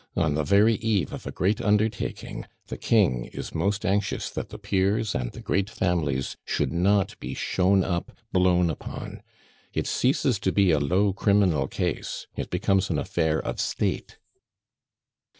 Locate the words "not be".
6.73-7.35